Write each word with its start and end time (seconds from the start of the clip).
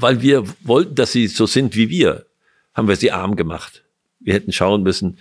weil 0.00 0.22
wir 0.22 0.44
wollten, 0.62 0.94
dass 0.94 1.12
sie 1.12 1.26
so 1.26 1.46
sind 1.46 1.76
wie 1.76 1.90
wir, 1.90 2.26
haben 2.74 2.88
wir 2.88 2.96
sie 2.96 3.12
arm 3.12 3.36
gemacht. 3.36 3.84
Wir 4.18 4.34
hätten 4.34 4.52
schauen 4.52 4.82
müssen, 4.82 5.18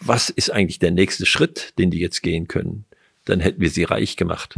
was 0.00 0.30
ist 0.30 0.50
eigentlich 0.50 0.78
der 0.78 0.90
nächste 0.90 1.26
Schritt, 1.26 1.78
den 1.78 1.90
die 1.90 2.00
jetzt 2.00 2.22
gehen 2.22 2.48
können. 2.48 2.84
Dann 3.24 3.40
hätten 3.40 3.60
wir 3.60 3.70
sie 3.70 3.84
reich 3.84 4.16
gemacht. 4.16 4.56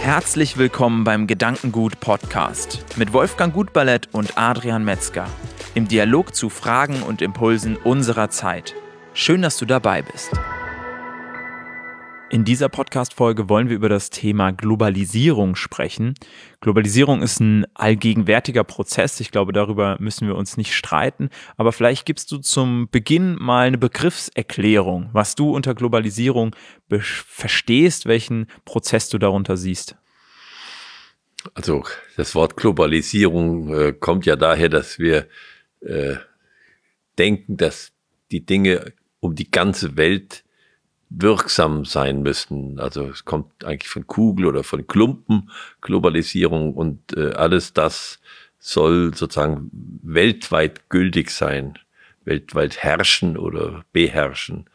Herzlich 0.00 0.56
willkommen 0.56 1.04
beim 1.04 1.26
Gedankengut 1.26 2.00
Podcast 2.00 2.84
mit 2.96 3.12
Wolfgang 3.12 3.52
Gutballett 3.52 4.08
und 4.12 4.38
Adrian 4.38 4.84
Metzger 4.84 5.28
im 5.74 5.86
Dialog 5.86 6.34
zu 6.34 6.48
Fragen 6.48 7.02
und 7.02 7.20
Impulsen 7.20 7.76
unserer 7.76 8.30
Zeit. 8.30 8.74
Schön, 9.12 9.42
dass 9.42 9.58
du 9.58 9.66
dabei 9.66 10.02
bist. 10.02 10.30
In 12.30 12.44
dieser 12.44 12.68
Podcast-Folge 12.68 13.48
wollen 13.48 13.70
wir 13.70 13.76
über 13.76 13.88
das 13.88 14.10
Thema 14.10 14.50
Globalisierung 14.50 15.56
sprechen. 15.56 16.12
Globalisierung 16.60 17.22
ist 17.22 17.40
ein 17.40 17.64
allgegenwärtiger 17.72 18.64
Prozess. 18.64 19.18
Ich 19.20 19.30
glaube, 19.30 19.54
darüber 19.54 19.96
müssen 19.98 20.28
wir 20.28 20.36
uns 20.36 20.58
nicht 20.58 20.74
streiten. 20.74 21.30
Aber 21.56 21.72
vielleicht 21.72 22.04
gibst 22.04 22.30
du 22.30 22.36
zum 22.36 22.90
Beginn 22.90 23.36
mal 23.36 23.66
eine 23.66 23.78
Begriffserklärung, 23.78 25.08
was 25.14 25.36
du 25.36 25.54
unter 25.54 25.74
Globalisierung 25.74 26.54
verstehst, 26.90 28.04
welchen 28.04 28.46
Prozess 28.66 29.08
du 29.08 29.16
darunter 29.16 29.56
siehst. 29.56 29.96
Also 31.54 31.82
das 32.18 32.34
Wort 32.34 32.58
Globalisierung 32.58 33.72
äh, 33.72 33.92
kommt 33.94 34.26
ja 34.26 34.36
daher, 34.36 34.68
dass 34.68 34.98
wir 34.98 35.28
äh, 35.80 36.16
denken, 37.16 37.56
dass 37.56 37.92
die 38.30 38.44
Dinge 38.44 38.92
um 39.20 39.34
die 39.34 39.50
ganze 39.50 39.96
Welt 39.96 40.44
wirksam 41.10 41.84
sein 41.84 42.22
müssten. 42.22 42.78
Also 42.78 43.08
es 43.08 43.24
kommt 43.24 43.64
eigentlich 43.64 43.88
von 43.88 44.06
Kugel 44.06 44.46
oder 44.46 44.62
von 44.62 44.86
Klumpen, 44.86 45.50
Globalisierung 45.80 46.74
und 46.74 47.16
äh, 47.16 47.32
alles 47.32 47.72
das 47.72 48.20
soll 48.58 49.14
sozusagen 49.14 49.70
weltweit 50.02 50.90
gültig 50.90 51.30
sein, 51.30 51.78
weltweit 52.24 52.78
herrschen 52.78 53.36
oder 53.36 53.84
beherrschen. 53.92 54.68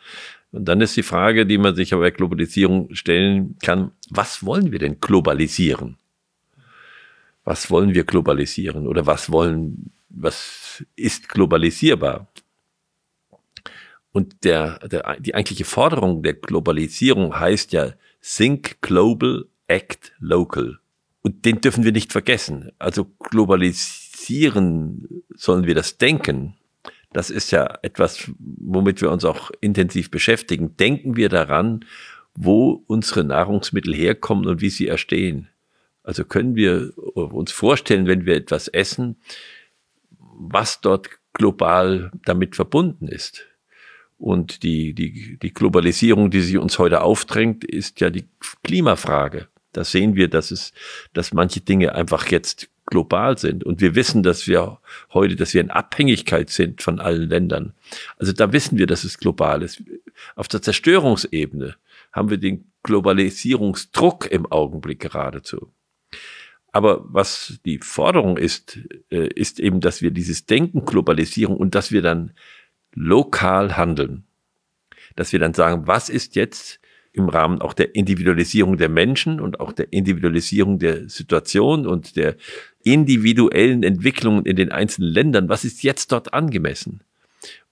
Und 0.52 0.66
dann 0.66 0.82
ist 0.82 0.96
die 0.96 1.04
Frage, 1.04 1.46
die 1.46 1.58
man 1.58 1.76
sich 1.76 1.94
aber 1.94 2.04
bei 2.04 2.12
Globalisierung 2.12 2.94
stellen 2.94 3.58
kann, 3.62 3.92
was 4.10 4.46
wollen 4.46 4.72
wir 4.72 4.80
denn 4.80 5.00
globalisieren? 5.00 5.98
Was 7.44 7.70
wollen 7.70 7.94
wir 7.94 8.06
globalisieren 8.06 8.88
oder 8.88 9.06
was 9.06 9.32
wollen, 9.32 9.92
was 10.10 10.86
ist 10.96 11.28
globalisierbar? 11.28 12.28
Und 14.14 14.46
der, 14.46 14.80
der, 14.88 15.18
die 15.20 15.36
eigentliche 15.36 15.66
Forderung 15.66 16.24
der 16.24 16.36
Globalisierung 16.36 17.38
heißt 17.38 17.74
ja 17.74 17.92
Think 18.22 18.82
Global, 18.82 19.46
Act 19.68 20.14
Local. 20.20 20.80
Und 21.24 21.46
den 21.46 21.62
dürfen 21.62 21.84
wir 21.84 21.92
nicht 21.92 22.12
vergessen. 22.12 22.72
Also 22.78 23.06
globalisieren 23.20 25.24
sollen 25.36 25.66
wir 25.66 25.74
das 25.74 25.98
Denken. 25.98 26.56
Das 27.12 27.30
ist 27.30 27.52
ja 27.52 27.80
etwas, 27.82 28.32
womit 28.38 29.02
wir 29.02 29.12
uns 29.12 29.26
auch 29.26 29.52
intensiv 29.62 30.12
beschäftigen. 30.12 30.78
Denken 30.78 31.16
wir 31.16 31.30
daran, 31.30 31.86
wo 32.36 32.84
unsere 32.88 33.24
Nahrungsmittel 33.24 33.96
herkommen 33.96 34.48
und 34.48 34.62
wie 34.62 34.70
sie 34.70 34.88
erstehen. 34.88 35.50
Also 36.04 36.24
können 36.24 36.56
wir 36.56 36.92
uns 37.16 37.52
vorstellen, 37.52 38.08
wenn 38.08 38.26
wir 38.26 38.36
etwas 38.36 38.68
essen, 38.68 39.16
was 40.20 40.82
dort 40.82 41.10
global 41.34 42.12
damit 42.26 42.56
verbunden 42.56 43.08
ist. 43.08 43.46
Und 44.24 44.64
die, 44.64 44.94
die, 44.94 45.38
die 45.38 45.54
Globalisierung, 45.54 46.32
die 46.32 46.40
sich 46.40 46.58
uns 46.58 46.80
heute 46.80 47.02
aufdrängt, 47.02 47.66
ist 47.66 48.00
ja 48.00 48.10
die 48.10 48.24
Klimafrage. 48.64 49.50
Da 49.74 49.84
sehen 49.84 50.16
wir, 50.16 50.30
dass 50.30 50.50
es, 50.50 50.72
dass 51.12 51.34
manche 51.34 51.60
Dinge 51.60 51.94
einfach 51.94 52.32
jetzt 52.32 52.70
global 52.86 53.38
sind. 53.38 53.66
Und 53.66 53.82
wir 53.82 53.96
wissen, 53.96 54.24
dass 54.24 54.48
wir 54.48 54.80
heute, 55.14 55.36
dass 55.36 55.54
wir 55.54 55.60
in 55.60 55.72
Abhängigkeit 55.72 56.50
sind 56.50 56.82
von 56.82 57.02
allen 57.02 57.28
Ländern. 57.28 57.74
Also 58.16 58.32
da 58.32 58.54
wissen 58.54 58.78
wir, 58.78 58.88
dass 58.88 59.04
es 59.04 59.18
global 59.18 59.62
ist. 59.62 59.84
Auf 60.38 60.48
der 60.48 60.62
Zerstörungsebene 60.62 61.76
haben 62.14 62.30
wir 62.30 62.38
den 62.38 62.72
Globalisierungsdruck 62.84 64.32
im 64.32 64.50
Augenblick 64.50 65.02
geradezu. 65.02 65.74
Aber 66.72 67.04
was 67.04 67.60
die 67.66 67.80
Forderung 67.80 68.38
ist, 68.38 68.80
äh, 69.12 69.28
ist 69.28 69.60
eben, 69.60 69.82
dass 69.82 70.02
wir 70.02 70.12
dieses 70.12 70.46
Denken 70.46 70.86
Globalisierung 70.86 71.58
und 71.58 71.76
dass 71.76 71.92
wir 71.92 72.02
dann 72.02 72.32
lokal 72.94 73.78
handeln. 73.78 74.24
Dass 75.16 75.32
wir 75.32 75.40
dann 75.40 75.54
sagen, 75.54 75.88
was 75.88 76.10
ist 76.10 76.36
jetzt 76.36 76.80
im 77.14 77.30
Rahmen 77.30 77.62
auch 77.62 77.74
der 77.74 77.96
Individualisierung 77.96 78.78
der 78.78 78.90
Menschen 78.90 79.40
und 79.40 79.60
auch 79.60 79.72
der 79.72 79.94
Individualisierung 79.94 80.80
der 80.80 81.08
Situation 81.08 81.86
und 81.86 82.16
der 82.16 82.36
individuellen 82.84 83.84
Entwicklungen 83.84 84.46
in 84.46 84.56
den 84.56 84.72
einzelnen 84.72 85.12
Ländern, 85.12 85.48
was 85.48 85.64
ist 85.64 85.84
jetzt 85.84 86.12
dort 86.12 86.34
angemessen? 86.34 87.02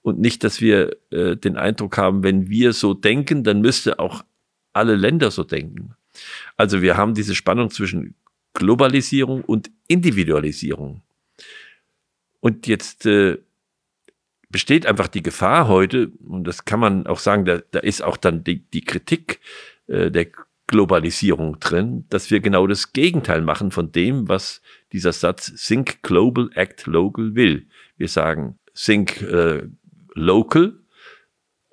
Und 0.02 0.20
nicht, 0.20 0.44
dass 0.44 0.60
wir 0.60 0.96
äh, 1.10 1.36
den 1.36 1.56
Eindruck 1.56 1.96
haben, 1.96 2.22
wenn 2.22 2.48
wir 2.50 2.72
so 2.72 2.94
denken, 2.94 3.42
dann 3.42 3.60
müsste 3.60 3.98
auch 3.98 4.24
alle 4.72 4.94
Länder 4.94 5.30
so 5.30 5.42
denken. 5.42 5.94
Also 6.56 6.82
wir 6.82 6.96
haben 6.96 7.14
diese 7.14 7.34
Spannung 7.34 7.70
zwischen 7.70 8.14
Globalisierung 8.54 9.42
und 9.42 9.70
Individualisierung. 9.88 11.02
Und 12.40 12.66
jetzt 12.66 13.06
äh, 13.06 13.38
besteht 14.52 14.86
einfach 14.86 15.08
die 15.08 15.22
Gefahr 15.22 15.66
heute, 15.66 16.12
und 16.24 16.44
das 16.44 16.64
kann 16.64 16.78
man 16.78 17.06
auch 17.06 17.18
sagen, 17.18 17.44
da, 17.44 17.58
da 17.70 17.80
ist 17.80 18.02
auch 18.02 18.16
dann 18.16 18.44
die, 18.44 18.60
die 18.70 18.82
Kritik 18.82 19.40
äh, 19.88 20.10
der 20.10 20.28
Globalisierung 20.68 21.58
drin, 21.58 22.06
dass 22.08 22.30
wir 22.30 22.40
genau 22.40 22.66
das 22.66 22.92
Gegenteil 22.92 23.42
machen 23.42 23.72
von 23.72 23.90
dem, 23.92 24.28
was 24.28 24.62
dieser 24.92 25.12
Satz 25.12 25.52
Think 25.66 26.02
Global, 26.02 26.50
Act 26.54 26.86
Local 26.86 27.34
will. 27.34 27.66
Wir 27.96 28.08
sagen 28.08 28.58
Think 28.74 29.20
äh, 29.22 29.64
Local 30.14 30.78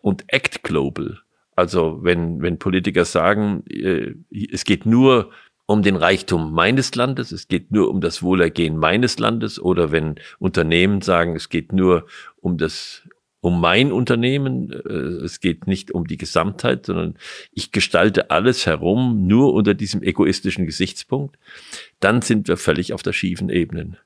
und 0.01 0.25
Act 0.27 0.63
Global. 0.63 1.19
Also 1.55 1.99
wenn, 2.03 2.41
wenn 2.41 2.57
Politiker 2.57 3.05
sagen, 3.05 3.63
äh, 3.67 4.15
es 4.51 4.63
geht 4.63 4.85
nur 4.85 5.31
um 5.69 5.83
den 5.83 5.97
Reichtum 5.97 6.51
meines 6.51 6.95
Landes, 6.95 7.31
es 7.31 7.47
geht 7.47 7.71
nur 7.71 7.91
um 7.91 8.01
das 8.01 8.23
Wohlergehen 8.23 8.75
meines 8.75 9.19
Landes 9.19 9.59
oder 9.59 9.91
wenn 9.91 10.15
Unternehmen 10.39 11.01
sagen, 11.01 11.35
es 11.35 11.47
geht 11.47 11.73
nur 11.73 12.07
um 12.41 12.57
das 12.57 13.03
um 13.41 13.61
mein 13.61 13.91
Unternehmen, 13.91 14.71
äh, 14.71 15.23
es 15.23 15.39
geht 15.39 15.67
nicht 15.67 15.91
um 15.91 16.07
die 16.07 16.17
Gesamtheit, 16.17 16.87
sondern 16.87 17.17
ich 17.53 17.71
gestalte 17.71 18.31
alles 18.31 18.65
herum 18.65 19.27
nur 19.27 19.53
unter 19.53 19.75
diesem 19.75 20.01
egoistischen 20.01 20.65
Gesichtspunkt, 20.65 21.37
dann 21.99 22.23
sind 22.23 22.47
wir 22.47 22.57
völlig 22.57 22.91
auf 22.91 23.03
der 23.03 23.13
schiefen 23.13 23.49
Ebene. 23.49 23.99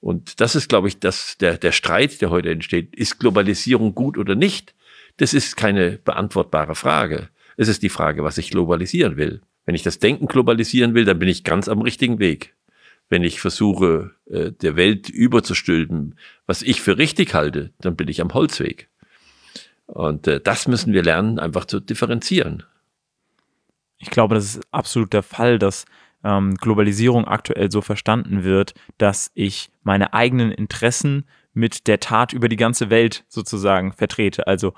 Und 0.00 0.40
das 0.40 0.56
ist, 0.56 0.68
glaube 0.68 0.88
ich, 0.88 0.98
das, 0.98 1.38
der, 1.38 1.58
der 1.58 1.70
Streit, 1.70 2.22
der 2.22 2.30
heute 2.30 2.50
entsteht. 2.50 2.92
Ist 2.92 3.20
Globalisierung 3.20 3.94
gut 3.94 4.18
oder 4.18 4.34
nicht? 4.34 4.74
Das 5.18 5.32
ist 5.32 5.56
keine 5.56 5.92
beantwortbare 5.92 6.74
Frage. 6.74 7.28
Es 7.56 7.68
ist 7.68 7.84
die 7.84 7.88
Frage, 7.88 8.24
was 8.24 8.36
ich 8.36 8.50
globalisieren 8.50 9.16
will. 9.16 9.42
Wenn 9.64 9.74
ich 9.74 9.82
das 9.82 9.98
Denken 9.98 10.26
globalisieren 10.26 10.94
will, 10.94 11.04
dann 11.04 11.18
bin 11.18 11.28
ich 11.28 11.44
ganz 11.44 11.68
am 11.68 11.80
richtigen 11.80 12.18
Weg. 12.18 12.54
Wenn 13.08 13.22
ich 13.22 13.40
versuche, 13.40 14.12
äh, 14.26 14.52
der 14.52 14.76
Welt 14.76 15.08
überzustülpen, 15.08 16.16
was 16.46 16.62
ich 16.62 16.80
für 16.80 16.98
richtig 16.98 17.34
halte, 17.34 17.72
dann 17.80 17.96
bin 17.96 18.08
ich 18.08 18.20
am 18.20 18.32
Holzweg. 18.32 18.88
Und 19.86 20.26
äh, 20.26 20.40
das 20.40 20.68
müssen 20.68 20.92
wir 20.92 21.02
lernen, 21.02 21.38
einfach 21.38 21.66
zu 21.66 21.80
differenzieren. 21.80 22.62
Ich 23.98 24.10
glaube, 24.10 24.34
das 24.34 24.56
ist 24.56 24.62
absolut 24.70 25.12
der 25.12 25.22
Fall, 25.22 25.58
dass 25.58 25.84
ähm, 26.24 26.54
Globalisierung 26.56 27.26
aktuell 27.26 27.70
so 27.70 27.82
verstanden 27.82 28.44
wird, 28.44 28.74
dass 28.98 29.30
ich 29.34 29.70
meine 29.82 30.14
eigenen 30.14 30.50
Interessen 30.50 31.24
mit 31.52 31.86
der 31.86 32.00
Tat 32.00 32.32
über 32.32 32.48
die 32.48 32.56
ganze 32.56 32.90
Welt 32.90 33.24
sozusagen 33.28 33.92
vertrete. 33.92 34.46
Also 34.46 34.74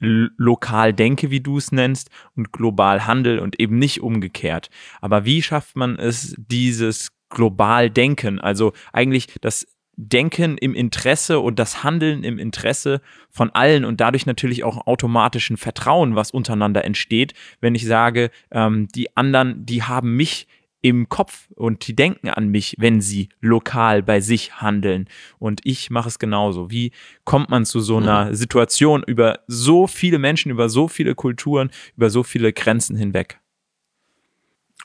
lokal 0.00 0.92
denke, 0.92 1.30
wie 1.30 1.40
du 1.40 1.58
es 1.58 1.72
nennst, 1.72 2.10
und 2.36 2.52
global 2.52 3.06
handel 3.06 3.38
und 3.38 3.60
eben 3.60 3.78
nicht 3.78 4.00
umgekehrt. 4.00 4.70
Aber 5.00 5.24
wie 5.24 5.42
schafft 5.42 5.76
man 5.76 5.98
es, 5.98 6.34
dieses 6.36 7.10
global 7.30 7.90
Denken, 7.90 8.38
also 8.40 8.72
eigentlich 8.92 9.26
das 9.40 9.66
Denken 10.00 10.56
im 10.58 10.74
Interesse 10.74 11.40
und 11.40 11.58
das 11.58 11.82
Handeln 11.82 12.22
im 12.22 12.38
Interesse 12.38 13.00
von 13.30 13.50
allen 13.50 13.84
und 13.84 14.00
dadurch 14.00 14.26
natürlich 14.26 14.62
auch 14.62 14.86
automatischen 14.86 15.56
Vertrauen, 15.56 16.14
was 16.14 16.30
untereinander 16.30 16.84
entsteht, 16.84 17.34
wenn 17.60 17.74
ich 17.74 17.84
sage, 17.84 18.30
ähm, 18.52 18.86
die 18.94 19.16
anderen, 19.16 19.66
die 19.66 19.82
haben 19.82 20.14
mich 20.14 20.46
im 20.80 21.08
Kopf 21.08 21.48
und 21.54 21.86
die 21.86 21.96
denken 21.96 22.28
an 22.28 22.48
mich, 22.48 22.74
wenn 22.78 23.00
sie 23.00 23.30
lokal 23.40 24.02
bei 24.02 24.20
sich 24.20 24.60
handeln. 24.60 25.08
Und 25.38 25.60
ich 25.64 25.90
mache 25.90 26.08
es 26.08 26.18
genauso. 26.18 26.70
Wie 26.70 26.92
kommt 27.24 27.50
man 27.50 27.64
zu 27.64 27.80
so 27.80 27.96
einer 27.96 28.26
mhm. 28.26 28.34
Situation 28.34 29.02
über 29.06 29.40
so 29.46 29.86
viele 29.86 30.18
Menschen, 30.18 30.50
über 30.50 30.68
so 30.68 30.88
viele 30.88 31.14
Kulturen, 31.14 31.70
über 31.96 32.10
so 32.10 32.22
viele 32.22 32.52
Grenzen 32.52 32.96
hinweg? 32.96 33.40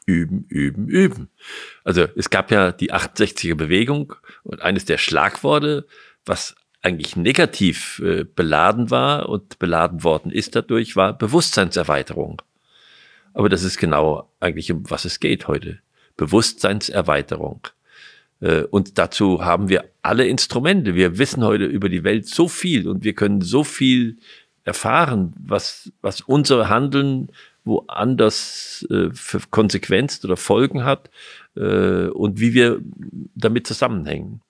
Üben, 0.06 0.46
üben, 0.50 0.88
üben. 0.88 1.30
Also 1.84 2.08
es 2.16 2.30
gab 2.30 2.52
ja 2.52 2.72
die 2.72 2.92
68er 2.92 3.56
Bewegung 3.56 4.16
und 4.44 4.62
eines 4.62 4.86
der 4.86 4.98
Schlagworte, 4.98 5.88
was 6.26 6.56
eigentlich 6.82 7.16
negativ 7.16 8.02
äh, 8.04 8.26
beladen 8.26 8.92
war 8.92 9.30
und 9.30 9.58
beladen 9.60 10.04
worden 10.04 10.32
ist 10.32 10.56
dadurch, 10.56 10.98
war 10.98 11.18
Bewusstseinserweiterung. 11.18 12.42
Aber 13.34 13.50
das 13.50 13.64
ist 13.64 13.78
genau 13.78 14.32
eigentlich, 14.40 14.72
um 14.72 14.90
was 14.90 15.06
es 15.06 15.20
geht 15.20 15.48
heute. 15.48 15.80
Bewusstseinserweiterung. 16.18 17.68
Äh, 18.40 18.64
und 18.64 18.98
dazu 18.98 19.44
haben 19.44 19.70
wir 19.70 19.86
alle 20.02 20.28
Instrumente. 20.28 20.96
Wir 20.96 21.18
wissen 21.18 21.44
heute 21.44 21.66
über 21.66 21.90
die 21.90 22.04
Welt 22.04 22.28
so 22.28 22.48
viel 22.48 22.88
und 22.88 23.04
wir 23.04 23.14
können 23.14 23.42
so 23.42 23.64
viel 23.64 24.18
erfahren, 24.64 25.34
was, 25.40 25.92
was 26.02 26.22
unser 26.22 26.70
Handeln 26.70 27.30
woanders 27.66 28.86
äh, 28.90 29.10
für 29.14 29.40
Konsequenzen 29.50 30.26
oder 30.26 30.38
Folgen 30.38 30.84
hat 30.84 31.10
äh, 31.56 32.08
und 32.08 32.40
wie 32.40 32.54
wir 32.54 32.82
damit 33.36 33.68
zusammenhängen. 33.68 34.42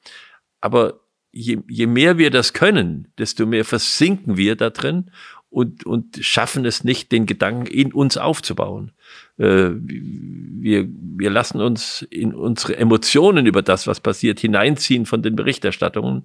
Aber 0.62 1.00
je, 1.32 1.60
je 1.68 1.88
mehr 1.88 2.18
wir 2.18 2.32
das 2.32 2.54
können, 2.54 3.08
desto 3.18 3.46
mehr 3.46 3.66
versinken 3.66 4.38
wir 4.38 4.56
da 4.56 4.70
drin 4.70 5.12
und, 5.54 5.86
und 5.86 6.18
schaffen 6.22 6.66
es 6.66 6.84
nicht, 6.84 7.12
den 7.12 7.28
Gedanken 7.28 7.68
in 7.68 7.94
uns 7.94 8.18
aufzubauen. 8.18 8.92
Äh, 9.38 9.70
wir, 9.76 10.88
wir 10.90 11.30
lassen 11.30 11.62
uns 11.62 12.02
in 12.10 12.34
unsere 12.34 12.76
Emotionen 12.76 13.46
über 13.46 13.62
das, 13.62 13.86
was 13.86 14.00
passiert, 14.00 14.40
hineinziehen 14.40 15.06
von 15.06 15.22
den 15.22 15.36
Berichterstattungen, 15.36 16.24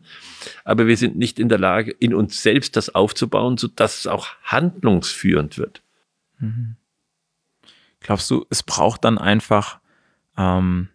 aber 0.64 0.86
wir 0.86 0.96
sind 0.96 1.16
nicht 1.16 1.38
in 1.38 1.50
der 1.50 1.58
Lage, 1.58 1.90
in 1.90 2.14
uns 2.14 2.42
selbst 2.42 2.74
das 2.76 2.94
aufzubauen, 2.94 3.58
sodass 3.58 3.98
es 3.98 4.06
auch 4.06 4.28
handlungsführend 4.44 5.58
wird. 5.58 5.82
Mhm. 6.38 6.76
Glaubst 8.00 8.30
du, 8.30 8.46
es 8.48 8.62
braucht 8.62 9.04
dann 9.04 9.18
einfach 9.18 9.80
ähm, 10.38 10.88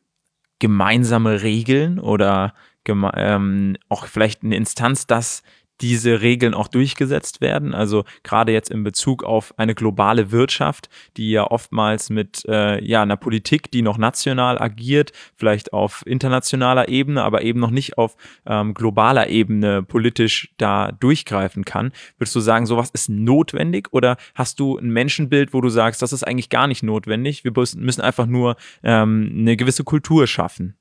gemeinsame 0.58 1.44
Regeln 1.44 2.00
oder 2.00 2.56
geme 2.84 3.12
ähm, 3.16 3.78
auch 3.90 4.08
vielleicht 4.08 4.44
eine 4.44 4.56
Instanz, 4.56 5.06
dass 5.06 5.44
diese 5.82 6.22
Regeln 6.22 6.54
auch 6.54 6.68
durchgesetzt 6.68 7.42
werden. 7.42 7.74
Also 7.74 8.06
gerade 8.24 8.52
jetzt 8.52 8.72
in 8.72 8.84
Bezug 8.84 9.24
auf 9.24 9.54
eine 9.58 9.76
globale 9.76 10.32
Wirtschaft, 10.32 10.90
die 11.18 11.32
ja 11.32 11.50
oftmals 11.50 12.10
mit 12.10 12.46
äh, 12.48 12.84
ja 12.84 13.02
einer 13.02 13.18
Politik, 13.18 13.72
die 13.72 13.82
noch 13.82 13.98
national 13.98 14.60
agiert, 14.62 15.12
vielleicht 15.36 15.74
auf 15.74 16.04
internationaler 16.06 16.90
Ebene, 16.90 17.24
aber 17.24 17.42
eben 17.42 17.60
noch 17.60 17.72
nicht 17.72 17.98
auf 17.98 18.16
ähm, 18.46 18.74
globaler 18.74 19.28
Ebene 19.28 19.84
politisch 19.84 20.54
da 20.58 20.92
durchgreifen 20.92 21.66
kann. 21.66 21.92
Würdest 22.18 22.36
du 22.36 22.40
sagen, 22.40 22.66
sowas 22.66 22.90
ist 22.92 23.10
notwendig 23.10 23.90
oder 23.92 24.18
hast 24.36 24.60
du 24.60 24.78
ein 24.78 24.90
Menschenbild, 24.90 25.54
wo 25.54 25.62
du 25.62 25.70
sagst, 25.70 26.02
das 26.02 26.14
ist 26.14 26.24
eigentlich 26.24 26.50
gar 26.50 26.68
nicht 26.68 26.84
notwendig? 26.84 27.44
Wir 27.44 27.52
müssen 27.52 28.02
einfach 28.02 28.26
nur 28.26 28.56
ähm, 28.84 29.36
eine 29.38 29.58
gewisse 29.58 29.84
Kultur 29.84 30.28
schaffen. 30.28 30.78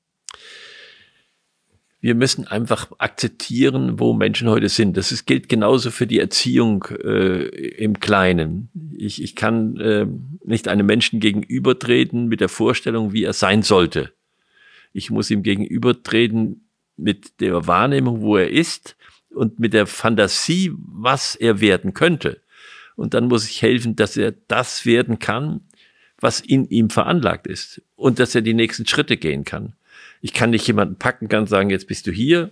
Wir 2.03 2.15
müssen 2.15 2.45
einfach 2.45 2.91
akzeptieren, 2.97 3.97
wo 3.97 4.11
Menschen 4.11 4.49
heute 4.49 4.67
sind. 4.67 4.97
Das 4.97 5.13
ist, 5.13 5.25
gilt 5.25 5.47
genauso 5.47 5.89
für 5.89 6.05
die 6.05 6.19
Erziehung 6.19 6.83
äh, 7.01 7.45
im 7.45 8.01
Kleinen. 8.01 8.67
Ich, 8.97 9.23
ich 9.23 9.37
kann 9.37 9.77
äh, 9.77 10.05
nicht 10.43 10.67
einem 10.67 10.85
Menschen 10.85 11.21
gegenübertreten 11.21 12.27
mit 12.27 12.41
der 12.41 12.49
Vorstellung, 12.49 13.13
wie 13.13 13.23
er 13.23 13.31
sein 13.31 13.61
sollte. 13.61 14.11
Ich 14.91 15.11
muss 15.11 15.31
ihm 15.31 15.43
gegenübertreten 15.43 16.67
mit 16.97 17.39
der 17.39 17.67
Wahrnehmung, 17.67 18.19
wo 18.19 18.35
er 18.35 18.49
ist 18.49 18.97
und 19.33 19.61
mit 19.61 19.71
der 19.71 19.87
Fantasie, 19.87 20.73
was 20.75 21.35
er 21.35 21.61
werden 21.61 21.93
könnte. 21.93 22.41
Und 22.97 23.13
dann 23.13 23.29
muss 23.29 23.49
ich 23.49 23.61
helfen, 23.61 23.95
dass 23.95 24.17
er 24.17 24.33
das 24.49 24.85
werden 24.85 25.19
kann, 25.19 25.61
was 26.19 26.41
in 26.41 26.65
ihm 26.65 26.89
veranlagt 26.89 27.47
ist 27.47 27.81
und 27.95 28.19
dass 28.19 28.35
er 28.35 28.41
die 28.41 28.53
nächsten 28.53 28.85
Schritte 28.85 29.15
gehen 29.15 29.45
kann. 29.45 29.77
Ich 30.23 30.33
kann 30.33 30.51
nicht 30.51 30.65
jemanden 30.65 30.95
packen, 30.95 31.27
kann 31.27 31.47
sagen, 31.47 31.69
jetzt 31.69 31.85
bist 31.85 32.07
du 32.07 32.11
hier 32.11 32.49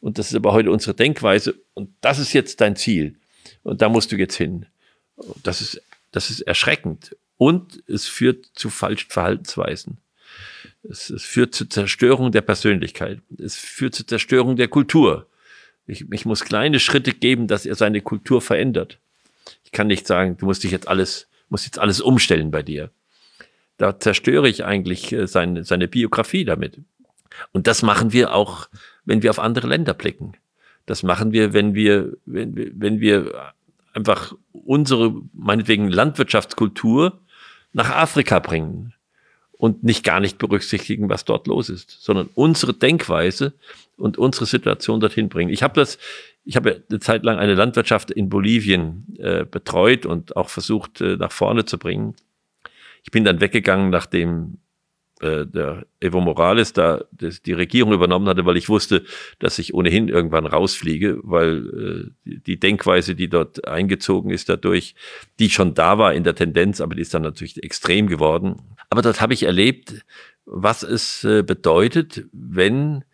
und 0.00 0.18
das 0.18 0.28
ist 0.30 0.36
aber 0.36 0.52
heute 0.52 0.70
unsere 0.70 0.94
Denkweise 0.94 1.56
und 1.74 1.90
das 2.00 2.20
ist 2.20 2.32
jetzt 2.32 2.60
dein 2.60 2.76
Ziel 2.76 3.16
und 3.64 3.82
da 3.82 3.88
musst 3.88 4.12
du 4.12 4.16
jetzt 4.16 4.36
hin. 4.36 4.66
Das 5.42 5.60
ist, 5.60 5.82
das 6.12 6.30
ist 6.30 6.42
erschreckend 6.42 7.16
und 7.36 7.82
es 7.88 8.06
führt 8.06 8.46
zu 8.54 8.70
falschen 8.70 9.10
Verhaltensweisen. 9.10 9.98
Es, 10.88 11.10
es 11.10 11.24
führt 11.24 11.56
zur 11.56 11.68
Zerstörung 11.68 12.30
der 12.30 12.42
Persönlichkeit. 12.42 13.20
Es 13.36 13.56
führt 13.56 13.96
zur 13.96 14.06
Zerstörung 14.06 14.54
der 14.54 14.68
Kultur. 14.68 15.26
Ich, 15.88 16.04
ich 16.12 16.24
muss 16.24 16.44
kleine 16.44 16.78
Schritte 16.78 17.12
geben, 17.12 17.48
dass 17.48 17.66
er 17.66 17.74
seine 17.74 18.00
Kultur 18.00 18.40
verändert. 18.40 19.00
Ich 19.64 19.72
kann 19.72 19.88
nicht 19.88 20.06
sagen, 20.06 20.36
du 20.38 20.46
musst 20.46 20.62
dich 20.62 20.70
jetzt 20.70 20.86
alles, 20.86 21.26
musst 21.48 21.64
jetzt 21.64 21.80
alles 21.80 22.00
umstellen 22.00 22.52
bei 22.52 22.62
dir. 22.62 22.90
Da 23.76 23.98
zerstöre 23.98 24.48
ich 24.48 24.64
eigentlich 24.64 25.12
äh, 25.12 25.26
seine, 25.26 25.64
seine 25.64 25.88
Biografie 25.88 26.44
damit. 26.44 26.78
Und 27.52 27.66
das 27.66 27.82
machen 27.82 28.12
wir 28.12 28.34
auch, 28.34 28.68
wenn 29.04 29.22
wir 29.22 29.30
auf 29.30 29.38
andere 29.38 29.68
Länder 29.68 29.94
blicken. 29.94 30.32
Das 30.86 31.02
machen 31.02 31.32
wir, 31.32 31.52
wenn 31.52 31.74
wir, 31.74 32.16
wenn, 32.24 32.56
wir, 32.56 32.70
wenn 32.74 33.00
wir 33.00 33.52
einfach 33.92 34.34
unsere, 34.52 35.14
meinetwegen 35.32 35.88
Landwirtschaftskultur 35.88 37.20
nach 37.72 37.90
Afrika 37.90 38.38
bringen 38.38 38.94
und 39.52 39.82
nicht 39.82 40.04
gar 40.04 40.20
nicht 40.20 40.38
berücksichtigen, 40.38 41.08
was 41.08 41.24
dort 41.24 41.46
los 41.46 41.68
ist, 41.68 41.90
sondern 42.00 42.28
unsere 42.34 42.72
Denkweise 42.72 43.52
und 43.96 44.16
unsere 44.16 44.46
Situation 44.46 45.00
dorthin 45.00 45.28
bringen. 45.28 45.52
Ich 45.52 45.62
habe 45.62 45.74
das, 45.74 45.98
ich 46.44 46.56
habe 46.56 46.84
eine 46.88 47.00
Zeit 47.00 47.24
lang 47.24 47.38
eine 47.38 47.54
Landwirtschaft 47.54 48.10
in 48.10 48.28
Bolivien 48.28 49.16
äh, 49.18 49.44
betreut 49.44 50.06
und 50.06 50.36
auch 50.36 50.48
versucht 50.48 51.00
äh, 51.00 51.16
nach 51.16 51.32
vorne 51.32 51.64
zu 51.64 51.76
bringen. 51.78 52.14
Ich 53.02 53.10
bin 53.10 53.24
dann 53.24 53.40
weggegangen, 53.40 53.90
nachdem 53.90 54.58
äh, 55.20 55.46
der 55.46 55.86
Evo 56.00 56.20
Morales 56.20 56.72
da 56.72 57.04
das, 57.12 57.42
die 57.42 57.52
Regierung 57.52 57.92
übernommen 57.92 58.28
hatte, 58.28 58.46
weil 58.46 58.56
ich 58.56 58.68
wusste, 58.68 59.04
dass 59.38 59.58
ich 59.58 59.74
ohnehin 59.74 60.08
irgendwann 60.08 60.46
rausfliege, 60.46 61.18
weil 61.22 62.10
äh, 62.24 62.40
die 62.46 62.60
Denkweise, 62.60 63.14
die 63.14 63.28
dort 63.28 63.66
eingezogen 63.66 64.30
ist 64.30 64.48
dadurch, 64.48 64.94
die 65.38 65.50
schon 65.50 65.74
da 65.74 65.98
war 65.98 66.14
in 66.14 66.24
der 66.24 66.34
Tendenz, 66.34 66.80
aber 66.80 66.94
die 66.94 67.02
ist 67.02 67.14
dann 67.14 67.22
natürlich 67.22 67.62
extrem 67.62 68.06
geworden. 68.06 68.56
Aber 68.90 69.02
dort 69.02 69.20
habe 69.20 69.34
ich 69.34 69.42
erlebt, 69.42 70.04
was 70.44 70.82
es 70.82 71.24
äh, 71.24 71.42
bedeutet, 71.42 72.24
wenn 72.32 73.04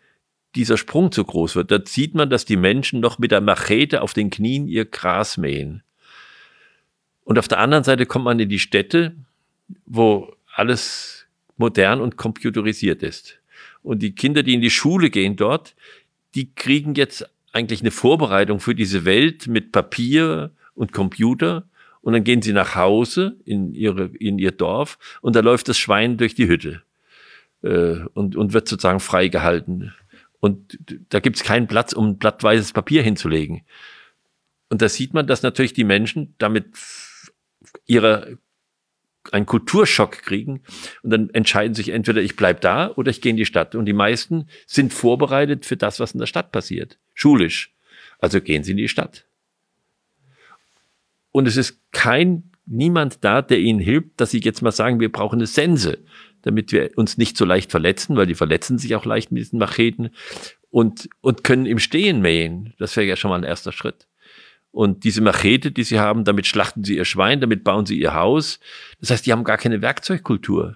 dieser 0.55 0.77
Sprung 0.77 1.11
zu 1.11 1.23
groß 1.23 1.55
wird. 1.55 1.71
Da 1.71 1.79
sieht 1.83 2.15
man, 2.15 2.29
dass 2.29 2.45
die 2.45 2.55
Menschen 2.55 2.99
noch 3.01 3.19
mit 3.19 3.31
der 3.31 3.41
Machete 3.41 4.01
auf 4.01 4.13
den 4.13 4.29
Knien 4.29 4.67
ihr 4.67 4.85
Gras 4.85 5.37
mähen. 5.37 5.83
Und 7.23 7.39
auf 7.39 7.47
der 7.47 7.59
anderen 7.59 7.83
Seite 7.83 8.05
kommt 8.05 8.25
man 8.25 8.39
in 8.39 8.49
die 8.49 8.59
Städte, 8.59 9.15
wo 9.85 10.33
alles 10.53 11.14
modern 11.57 12.01
und 12.01 12.17
computerisiert 12.17 13.03
ist. 13.03 13.39
Und 13.83 13.99
die 13.99 14.15
Kinder, 14.15 14.43
die 14.43 14.53
in 14.53 14.61
die 14.61 14.69
Schule 14.69 15.09
gehen 15.09 15.35
dort, 15.35 15.75
die 16.33 16.53
kriegen 16.53 16.95
jetzt 16.95 17.29
eigentlich 17.53 17.81
eine 17.81 17.91
Vorbereitung 17.91 18.59
für 18.59 18.75
diese 18.75 19.05
Welt 19.05 19.47
mit 19.47 19.71
Papier 19.71 20.51
und 20.73 20.91
Computer. 20.91 21.67
Und 22.01 22.13
dann 22.13 22.23
gehen 22.23 22.41
sie 22.41 22.53
nach 22.53 22.75
Hause 22.75 23.37
in, 23.45 23.73
ihre, 23.73 24.07
in 24.07 24.37
ihr 24.37 24.51
Dorf 24.51 24.99
und 25.21 25.35
da 25.35 25.39
läuft 25.39 25.69
das 25.69 25.77
Schwein 25.77 26.17
durch 26.17 26.35
die 26.35 26.47
Hütte 26.47 26.83
äh, 27.63 27.99
und, 28.13 28.35
und 28.35 28.53
wird 28.53 28.67
sozusagen 28.67 28.99
freigehalten. 28.99 29.93
Und 30.39 30.77
da 31.09 31.19
gibt 31.19 31.37
es 31.37 31.43
keinen 31.43 31.65
Platz, 31.65 31.93
um 31.93 32.09
ein 32.09 32.17
blattweißes 32.17 32.73
Papier 32.73 33.01
hinzulegen. 33.01 33.61
Und 34.69 34.81
da 34.81 34.89
sieht 34.89 35.13
man, 35.13 35.25
dass 35.25 35.41
natürlich 35.41 35.73
die 35.73 35.83
Menschen 35.83 36.35
damit 36.37 36.67
ihre 37.87 38.37
einen 39.31 39.45
Kulturschock 39.45 40.23
kriegen 40.23 40.61
und 41.03 41.09
dann 41.09 41.29
entscheiden 41.31 41.73
sich 41.73 41.89
entweder 41.89 42.21
ich 42.21 42.35
bleib 42.35 42.61
da 42.61 42.91
oder 42.95 43.09
ich 43.09 43.21
gehe 43.21 43.31
in 43.31 43.37
die 43.37 43.45
Stadt. 43.45 43.75
Und 43.75 43.85
die 43.85 43.93
meisten 43.93 44.47
sind 44.67 44.93
vorbereitet 44.93 45.65
für 45.65 45.77
das, 45.77 45.99
was 45.99 46.13
in 46.13 46.19
der 46.19 46.27
Stadt 46.27 46.51
passiert, 46.51 46.97
schulisch. 47.13 47.73
Also 48.19 48.41
gehen 48.41 48.63
sie 48.63 48.71
in 48.71 48.77
die 48.77 48.87
Stadt. 48.87 49.25
Und 51.31 51.47
es 51.47 51.57
ist 51.57 51.79
kein 51.91 52.51
niemand 52.65 53.23
da, 53.23 53.41
der 53.41 53.59
ihnen 53.59 53.79
hilft, 53.79 54.09
dass 54.17 54.31
sie 54.31 54.39
jetzt 54.39 54.61
mal 54.61 54.71
sagen, 54.71 54.99
wir 54.99 55.11
brauchen 55.11 55.39
eine 55.39 55.47
Sense, 55.47 55.99
damit 56.41 56.71
wir 56.71 56.91
uns 56.95 57.17
nicht 57.17 57.37
so 57.37 57.45
leicht 57.45 57.71
verletzen, 57.71 58.15
weil 58.15 58.25
die 58.25 58.35
verletzen 58.35 58.77
sich 58.77 58.95
auch 58.95 59.05
leicht 59.05 59.31
mit 59.31 59.41
diesen 59.41 59.59
Macheten 59.59 60.09
und, 60.69 61.09
und 61.21 61.43
können 61.43 61.65
im 61.65 61.79
Stehen 61.79 62.21
mähen. 62.21 62.73
Das 62.79 62.95
wäre 62.95 63.05
ja 63.05 63.15
schon 63.15 63.29
mal 63.29 63.37
ein 63.37 63.43
erster 63.43 63.71
Schritt. 63.71 64.07
Und 64.75 65.05
diese 65.05 65.21
Machete, 65.21 65.71
die 65.71 65.85
sie 65.85 66.01
haben, 66.01 66.25
damit 66.25 66.47
schlachten 66.47 66.83
sie 66.83 66.97
ihr 66.97 67.05
Schwein, 67.05 67.39
damit 67.39 67.63
bauen 67.63 67.85
sie 67.85 67.97
ihr 67.97 68.13
Haus. 68.13 68.59
Das 68.99 69.09
heißt, 69.09 69.25
die 69.25 69.31
haben 69.31 69.45
gar 69.45 69.57
keine 69.57 69.81
Werkzeugkultur. 69.81 70.75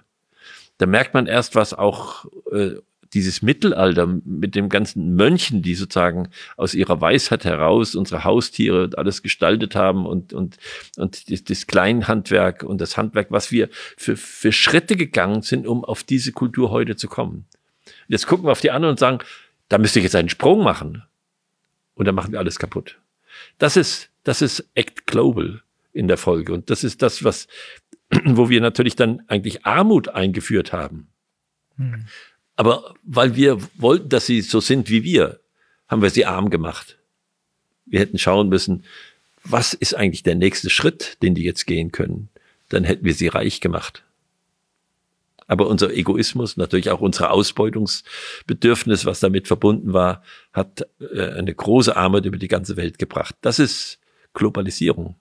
Da 0.78 0.86
merkt 0.86 1.12
man 1.12 1.26
erst, 1.26 1.54
was 1.54 1.74
auch 1.74 2.24
äh, 2.50 2.76
dieses 3.12 3.42
Mittelalter 3.42 4.06
mit 4.06 4.54
dem 4.54 4.70
ganzen 4.70 5.16
Mönchen, 5.16 5.60
die 5.60 5.74
sozusagen 5.74 6.30
aus 6.56 6.72
ihrer 6.72 7.02
Weisheit 7.02 7.44
heraus 7.44 7.94
unsere 7.94 8.24
Haustiere 8.24 8.88
alles 8.96 9.20
gestaltet 9.20 9.76
haben 9.76 10.06
und, 10.06 10.32
und, 10.32 10.56
und 10.96 11.30
das, 11.30 11.44
das 11.44 11.66
Kleinhandwerk 11.66 12.62
und 12.62 12.80
das 12.80 12.96
Handwerk, 12.96 13.30
was 13.30 13.52
wir 13.52 13.68
für, 13.98 14.16
für 14.16 14.50
Schritte 14.50 14.96
gegangen 14.96 15.42
sind, 15.42 15.66
um 15.66 15.84
auf 15.84 16.04
diese 16.04 16.32
Kultur 16.32 16.70
heute 16.70 16.96
zu 16.96 17.06
kommen. 17.06 17.44
Jetzt 18.08 18.26
gucken 18.26 18.46
wir 18.46 18.52
auf 18.52 18.62
die 18.62 18.70
anderen 18.70 18.92
und 18.92 18.98
sagen, 18.98 19.18
da 19.68 19.76
müsste 19.76 19.98
ich 19.98 20.04
jetzt 20.04 20.16
einen 20.16 20.30
Sprung 20.30 20.64
machen. 20.64 21.02
Und 21.92 22.06
dann 22.06 22.14
machen 22.14 22.32
wir 22.32 22.38
alles 22.38 22.58
kaputt. 22.58 22.96
Das 23.58 23.76
ist, 23.76 24.10
das 24.24 24.42
ist 24.42 24.68
Act 24.74 25.06
Global 25.06 25.62
in 25.92 26.08
der 26.08 26.16
Folge. 26.16 26.52
Und 26.52 26.70
das 26.70 26.84
ist 26.84 27.02
das, 27.02 27.24
was, 27.24 27.48
wo 28.24 28.48
wir 28.48 28.60
natürlich 28.60 28.96
dann 28.96 29.22
eigentlich 29.28 29.64
Armut 29.66 30.08
eingeführt 30.08 30.72
haben. 30.72 31.08
Mhm. 31.76 32.06
Aber 32.56 32.94
weil 33.02 33.36
wir 33.36 33.58
wollten, 33.76 34.08
dass 34.10 34.26
sie 34.26 34.42
so 34.42 34.60
sind 34.60 34.90
wie 34.90 35.02
wir, 35.02 35.40
haben 35.88 36.02
wir 36.02 36.10
sie 36.10 36.26
arm 36.26 36.50
gemacht. 36.50 36.98
Wir 37.86 38.00
hätten 38.00 38.18
schauen 38.18 38.48
müssen, 38.48 38.84
was 39.42 39.74
ist 39.74 39.94
eigentlich 39.94 40.22
der 40.22 40.34
nächste 40.34 40.70
Schritt, 40.70 41.16
den 41.22 41.34
die 41.34 41.42
jetzt 41.42 41.66
gehen 41.66 41.90
können? 41.90 42.28
Dann 42.68 42.84
hätten 42.84 43.04
wir 43.04 43.14
sie 43.14 43.28
reich 43.28 43.60
gemacht. 43.60 44.04
Aber 45.50 45.66
unser 45.66 45.92
Egoismus, 45.92 46.56
natürlich 46.56 46.90
auch 46.90 47.00
unser 47.00 47.32
Ausbeutungsbedürfnis, 47.32 49.04
was 49.04 49.18
damit 49.18 49.48
verbunden 49.48 49.92
war, 49.92 50.22
hat 50.52 50.86
äh, 51.00 51.32
eine 51.32 51.52
große 51.52 51.96
Armut 51.96 52.24
über 52.24 52.36
die 52.36 52.46
ganze 52.46 52.76
Welt 52.76 53.00
gebracht. 53.00 53.34
Das 53.40 53.58
ist 53.58 53.98
Globalisierung. 54.32 55.16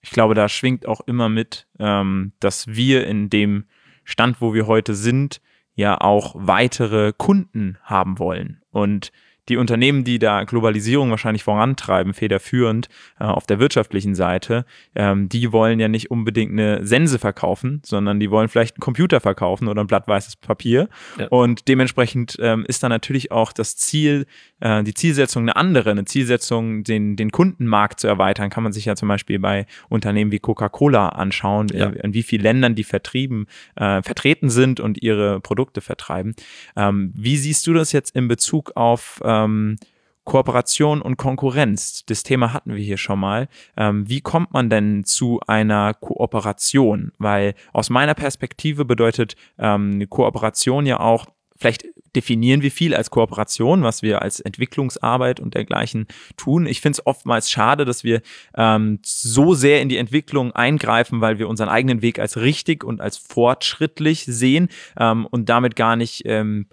Ich 0.00 0.10
glaube, 0.10 0.34
da 0.34 0.48
schwingt 0.48 0.86
auch 0.86 1.02
immer 1.06 1.28
mit, 1.28 1.68
ähm, 1.78 2.32
dass 2.40 2.66
wir 2.66 3.06
in 3.06 3.30
dem 3.30 3.66
Stand, 4.02 4.40
wo 4.40 4.54
wir 4.54 4.66
heute 4.66 4.96
sind, 4.96 5.40
ja 5.76 6.00
auch 6.00 6.34
weitere 6.36 7.12
Kunden 7.16 7.78
haben 7.84 8.18
wollen. 8.18 8.60
Und 8.72 9.12
die 9.48 9.56
Unternehmen, 9.56 10.04
die 10.04 10.18
da 10.18 10.44
Globalisierung 10.44 11.10
wahrscheinlich 11.10 11.44
vorantreiben, 11.44 12.14
federführend 12.14 12.88
äh, 13.20 13.24
auf 13.24 13.46
der 13.46 13.58
wirtschaftlichen 13.58 14.14
Seite, 14.14 14.64
ähm, 14.94 15.28
die 15.28 15.52
wollen 15.52 15.80
ja 15.80 15.88
nicht 15.88 16.10
unbedingt 16.10 16.52
eine 16.52 16.86
Sense 16.86 17.18
verkaufen, 17.18 17.82
sondern 17.84 18.20
die 18.20 18.30
wollen 18.30 18.48
vielleicht 18.48 18.76
einen 18.76 18.80
Computer 18.80 19.20
verkaufen 19.20 19.68
oder 19.68 19.82
ein 19.82 19.86
Blatt 19.86 20.08
weißes 20.08 20.36
Papier. 20.36 20.88
Ja. 21.18 21.28
Und 21.28 21.68
dementsprechend 21.68 22.36
ähm, 22.40 22.64
ist 22.66 22.82
da 22.82 22.88
natürlich 22.88 23.32
auch 23.32 23.52
das 23.52 23.76
Ziel, 23.76 24.26
äh, 24.60 24.82
die 24.82 24.94
Zielsetzung 24.94 25.42
eine 25.42 25.56
andere, 25.56 25.90
eine 25.90 26.06
Zielsetzung, 26.06 26.82
den, 26.84 27.16
den 27.16 27.30
Kundenmarkt 27.30 28.00
zu 28.00 28.06
erweitern, 28.06 28.48
kann 28.48 28.62
man 28.62 28.72
sich 28.72 28.86
ja 28.86 28.96
zum 28.96 29.08
Beispiel 29.08 29.38
bei 29.38 29.66
Unternehmen 29.90 30.32
wie 30.32 30.38
Coca-Cola 30.38 31.10
anschauen, 31.10 31.68
ja. 31.68 31.86
in, 31.86 31.94
in, 31.94 32.14
wie 32.14 32.22
vielen 32.22 32.42
Ländern 32.42 32.74
die 32.74 32.84
vertrieben, 32.84 33.46
äh, 33.76 34.02
vertreten 34.02 34.48
sind 34.48 34.80
und 34.80 35.02
ihre 35.02 35.40
Produkte 35.40 35.82
vertreiben. 35.82 36.34
Ähm, 36.76 37.12
wie 37.14 37.36
siehst 37.36 37.66
du 37.66 37.74
das 37.74 37.92
jetzt 37.92 38.16
in 38.16 38.26
Bezug 38.26 38.72
auf 38.74 39.20
äh, 39.22 39.33
ähm, 39.44 39.76
Kooperation 40.24 41.02
und 41.02 41.16
Konkurrenz. 41.16 42.04
Das 42.06 42.22
Thema 42.22 42.52
hatten 42.52 42.74
wir 42.74 42.82
hier 42.82 42.96
schon 42.96 43.20
mal. 43.20 43.48
Ähm, 43.76 44.08
wie 44.08 44.20
kommt 44.20 44.52
man 44.52 44.70
denn 44.70 45.04
zu 45.04 45.40
einer 45.46 45.94
Kooperation? 45.94 47.12
Weil 47.18 47.54
aus 47.72 47.90
meiner 47.90 48.14
Perspektive 48.14 48.84
bedeutet 48.84 49.36
ähm, 49.58 50.06
Kooperation 50.08 50.86
ja 50.86 50.98
auch, 51.00 51.26
vielleicht 51.56 51.84
definieren 52.16 52.62
wir 52.62 52.70
viel 52.70 52.94
als 52.94 53.10
Kooperation, 53.10 53.82
was 53.82 54.02
wir 54.02 54.22
als 54.22 54.40
Entwicklungsarbeit 54.40 55.40
und 55.40 55.54
dergleichen 55.54 56.06
tun. 56.36 56.66
Ich 56.66 56.80
finde 56.80 56.98
es 56.98 57.06
oftmals 57.06 57.50
schade, 57.50 57.84
dass 57.84 58.04
wir 58.04 58.22
ähm, 58.56 59.00
so 59.04 59.54
sehr 59.54 59.82
in 59.82 59.88
die 59.88 59.96
Entwicklung 59.96 60.52
eingreifen, 60.52 61.20
weil 61.20 61.38
wir 61.38 61.48
unseren 61.48 61.68
eigenen 61.68 62.02
Weg 62.02 62.18
als 62.18 62.36
richtig 62.36 62.84
und 62.84 63.00
als 63.00 63.16
fortschrittlich 63.16 64.24
sehen 64.26 64.68
ähm, 64.98 65.26
und 65.26 65.48
damit 65.48 65.76
gar 65.76 65.96
nicht 65.96 66.22
ähm, 66.24 66.66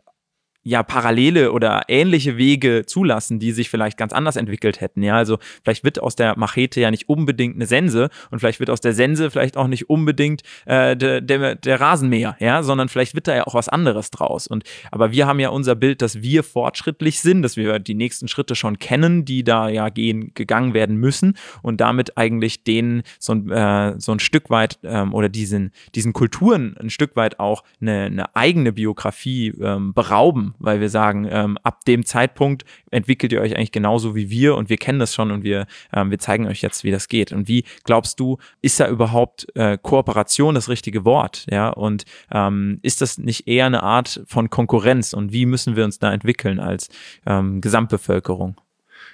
ja 0.64 0.84
parallele 0.84 1.52
oder 1.52 1.84
ähnliche 1.88 2.38
Wege 2.38 2.86
zulassen, 2.86 3.40
die 3.40 3.52
sich 3.52 3.70
vielleicht 3.70 3.98
ganz 3.98 4.14
anders 4.14 4.36
entwickelt 4.36 4.80
hätten. 4.80 5.02
Ja, 5.02 5.16
also 5.16 5.40
vielleicht 5.64 5.84
wird 5.84 6.00
aus 6.00 6.16
der 6.16 6.38
Machete 6.38 6.80
ja 6.80 6.92
nicht 6.92 7.10
unbedingt 7.10 7.56
eine 7.56 7.66
Sense 7.66 8.10
und 8.30 8.40
vielleicht 8.40 8.60
wird 8.60 8.70
aus 8.70 8.82
der 8.82 8.94
Sense 8.94 9.32
vielleicht 9.32 9.58
auch 9.58 9.68
nicht 9.68 9.90
unbedingt 9.90 10.44
äh, 10.66 10.96
der, 10.96 11.22
der, 11.22 11.56
der 11.56 11.82
Rasenmäher, 11.82 12.36
ja, 12.40 12.62
sondern 12.62 12.90
vielleicht 12.90 13.16
wird 13.16 13.28
da 13.28 13.36
ja 13.36 13.48
auch 13.48 13.56
was 13.56 13.70
anderes 13.70 14.12
draus. 14.12 14.46
Und 14.48 14.64
aber 14.92 15.12
wir 15.12 15.26
haben 15.26 15.40
ja 15.40 15.50
unser 15.50 15.76
Bild, 15.76 16.02
dass 16.02 16.22
wir 16.22 16.44
fortschrittlich 16.44 17.20
sind, 17.22 17.42
dass 17.42 17.58
wir 17.58 17.80
die 17.80 17.96
nächsten 17.96 18.28
Schritte 18.28 18.56
schon 18.56 18.78
kennen, 18.78 19.26
die 19.26 19.44
da 19.44 19.68
ja 19.68 19.90
gehen 19.90 20.32
gegangen 20.36 20.76
werden 20.76 20.98
müssen 20.98 21.38
und 21.64 21.82
damit 21.82 22.18
eigentlich 22.18 22.64
denen 22.64 23.02
so 23.20 23.34
ein, 23.34 23.50
äh, 23.50 23.96
so 24.00 24.12
ein 24.12 24.20
Stück 24.20 24.52
weit 24.52 24.78
ähm, 24.84 25.14
oder 25.14 25.30
diesen 25.30 25.72
diesen 25.96 26.14
Kulturen 26.14 26.78
ein 26.80 26.90
Stück 26.92 27.16
weit 27.16 27.40
auch 27.40 27.64
eine, 27.82 28.04
eine 28.06 28.36
eigene 28.36 28.72
Biografie 28.72 29.54
ähm, 29.60 29.94
berauben 29.94 30.51
weil 30.60 30.80
wir 30.80 30.90
sagen, 30.90 31.28
ähm, 31.30 31.58
ab 31.64 31.86
dem 31.86 32.06
Zeitpunkt 32.06 32.66
entwickelt 32.90 33.32
ihr 33.32 33.42
euch 33.42 33.56
eigentlich 33.56 33.72
genauso 33.72 34.16
wie 34.16 34.30
wir 34.30 34.56
und 34.56 34.70
wir 34.70 34.78
kennen 34.78 35.00
das 35.00 35.14
schon 35.14 35.32
und 35.32 35.44
wir, 35.44 35.68
ähm, 35.94 36.12
wir 36.12 36.20
zeigen 36.20 36.48
euch 36.48 36.62
jetzt, 36.62 36.84
wie 36.84 36.92
das 36.92 37.08
geht. 37.08 37.32
Und 37.32 37.48
wie 37.48 37.64
glaubst 37.84 38.20
du, 38.20 38.38
ist 38.62 38.80
da 38.80 38.88
überhaupt 38.88 39.48
äh, 39.56 39.78
Kooperation 39.82 40.56
das 40.56 40.70
richtige 40.70 41.06
Wort? 41.06 41.46
Ja, 41.50 41.70
und 41.70 42.06
ähm, 42.32 42.80
ist 42.82 43.02
das 43.02 43.18
nicht 43.18 43.48
eher 43.48 43.66
eine 43.66 43.84
Art 43.84 44.22
von 44.28 44.50
Konkurrenz 44.50 45.14
und 45.14 45.32
wie 45.32 45.46
müssen 45.46 45.76
wir 45.76 45.86
uns 45.86 46.00
da 46.00 46.12
entwickeln 46.14 46.60
als 46.60 46.90
ähm, 47.26 47.62
Gesamtbevölkerung? 47.62 48.60